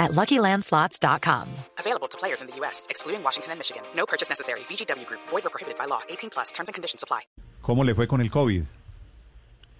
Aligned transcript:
at 0.00 0.10
LuckyLandSlots.com. 0.12 1.46
Available 1.78 2.08
to 2.08 2.18
players 2.18 2.40
in 2.42 2.48
the 2.48 2.56
U.S., 2.56 2.86
excluding 2.90 3.22
Washington 3.22 3.52
and 3.52 3.58
Michigan. 3.60 3.82
No 3.94 4.06
purchase 4.06 4.28
necessary. 4.28 4.60
VGW 4.60 5.06
Group. 5.06 5.20
Void 5.28 5.46
or 5.46 5.50
prohibited 5.50 5.78
by 5.78 5.86
law. 5.86 6.00
18 6.08 6.30
plus. 6.30 6.50
Terms 6.52 6.68
and 6.68 6.74
conditions 6.74 7.04
apply. 7.04 7.20
¿Cómo 7.62 7.84
le 7.84 7.94
fue 7.94 8.08
con 8.08 8.20
el 8.20 8.30
COVID? 8.30 8.62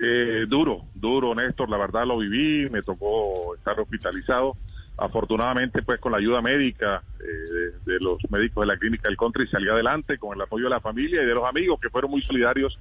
Eh, 0.03 0.47
duro, 0.47 0.85
duro, 0.95 1.35
Néstor. 1.35 1.69
La 1.69 1.79
verdad 1.79 2.07
lo 2.07 2.19
viví. 2.19 2.71
Me 2.71 2.83
tocó 2.83 3.55
estar 3.55 3.79
hospitalizado. 3.81 4.57
Afortunadamente, 4.97 5.83
pues 5.83 5.99
con 5.99 6.13
la 6.13 6.19
ayuda 6.19 6.43
médica 6.43 7.03
eh, 7.21 7.73
de, 7.87 7.93
de 7.95 8.01
los 8.01 8.19
médicos 8.31 8.63
de 8.63 8.67
la 8.67 8.79
clínica 8.79 9.09
del 9.09 9.17
country 9.17 9.47
salí 9.49 9.69
adelante 9.69 10.19
con 10.19 10.37
el 10.37 10.43
apoyo 10.43 10.65
de 10.65 10.71
la 10.71 10.81
familia 10.81 11.23
y 11.23 11.27
de 11.27 11.35
los 11.35 11.49
amigos 11.49 11.81
que 11.81 11.89
fueron 11.89 12.11
muy 12.11 12.23
solidarios. 12.23 12.79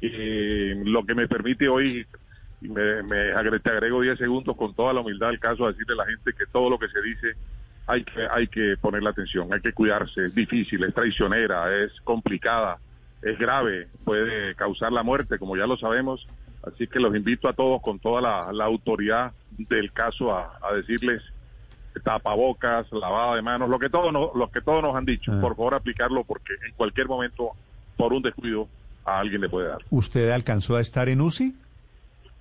Y 0.00 0.74
lo 0.84 1.04
que 1.04 1.14
me 1.14 1.28
permite 1.28 1.68
hoy 1.68 2.06
y 2.60 2.68
me, 2.68 3.02
me 3.04 3.32
agre- 3.34 3.60
te 3.62 3.70
agrego 3.70 4.00
10 4.00 4.18
segundos 4.18 4.56
con 4.56 4.74
toda 4.74 4.92
la 4.92 5.00
humildad 5.00 5.28
del 5.28 5.38
caso 5.40 5.64
a 5.64 5.68
decirle 5.72 5.94
a 5.94 6.04
la 6.04 6.06
gente 6.06 6.32
que 6.32 6.46
todo 6.46 6.68
lo 6.70 6.78
que 6.78 6.88
se 6.88 7.00
dice 7.02 7.34
hay 7.86 8.04
que 8.04 8.26
hay 8.30 8.46
que 8.48 8.76
ponerle 8.80 9.08
atención, 9.10 9.52
hay 9.52 9.60
que 9.60 9.72
cuidarse, 9.72 10.26
es 10.26 10.34
difícil, 10.34 10.84
es 10.84 10.92
traicionera, 10.94 11.74
es 11.84 11.92
complicada, 12.04 12.78
es 13.22 13.38
grave, 13.38 13.88
puede 14.04 14.54
causar 14.56 14.92
la 14.92 15.02
muerte, 15.02 15.38
como 15.38 15.56
ya 15.56 15.66
lo 15.66 15.76
sabemos, 15.78 16.26
así 16.66 16.86
que 16.86 17.00
los 17.00 17.14
invito 17.16 17.48
a 17.48 17.54
todos 17.54 17.80
con 17.80 17.98
toda 17.98 18.20
la, 18.20 18.52
la 18.52 18.64
autoridad 18.66 19.32
del 19.56 19.90
caso 19.92 20.34
a, 20.36 20.58
a 20.62 20.74
decirles 20.74 21.22
tapabocas, 22.04 22.86
lavada 22.92 23.36
de 23.36 23.42
manos, 23.42 23.68
lo 23.68 23.78
que 23.78 23.88
todos 23.90 24.12
nos, 24.12 24.34
lo 24.34 24.50
que 24.50 24.60
todos 24.60 24.82
nos 24.82 24.94
han 24.94 25.04
dicho, 25.04 25.32
Ah. 25.32 25.40
por 25.40 25.56
favor 25.56 25.74
aplicarlo 25.74 26.24
porque 26.24 26.54
en 26.66 26.72
cualquier 26.74 27.06
momento 27.08 27.50
por 27.96 28.12
un 28.12 28.22
descuido 28.22 28.68
a 29.04 29.18
alguien 29.20 29.40
le 29.40 29.48
puede 29.48 29.68
dar. 29.68 29.78
¿Usted 29.90 30.30
alcanzó 30.30 30.76
a 30.76 30.80
estar 30.80 31.08
en 31.08 31.20
UCI? 31.20 31.54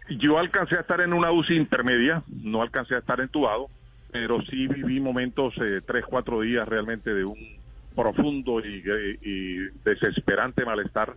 Yo 0.09 0.37
alcancé 0.39 0.75
a 0.77 0.81
estar 0.81 1.01
en 1.01 1.13
una 1.13 1.31
UCI 1.31 1.55
intermedia, 1.55 2.23
no 2.43 2.61
alcancé 2.61 2.95
a 2.95 2.99
estar 2.99 3.19
entubado, 3.19 3.67
pero 4.11 4.41
sí 4.43 4.67
viví 4.67 4.99
momentos, 4.99 5.53
eh, 5.61 5.81
tres, 5.85 6.05
cuatro 6.05 6.41
días 6.41 6.67
realmente 6.67 7.13
de 7.13 7.25
un 7.25 7.37
profundo 7.95 8.59
y, 8.59 8.81
desesperante 9.83 10.63
malestar 10.65 11.15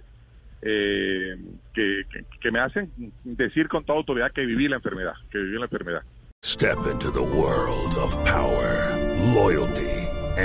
eh, 0.63 1.37
que- 1.73 2.03
que 2.41 2.51
me 2.51 2.59
hacen 2.59 2.91
decir 3.25 3.69
con 3.69 3.85
toda 3.85 3.99
autoridad 3.99 4.31
que 4.33 4.45
viví 4.45 4.69
la 4.69 4.77
enfermedad, 4.77 5.15
que 5.31 5.39
viví 5.39 5.57
la 5.59 5.65
enfermedad. 5.65 6.03
Step 6.45 6.79
into 6.91 7.11
the 7.13 7.21
world 7.21 7.97
of 7.97 8.17
power, 8.25 8.97
loyalty, 9.35 9.90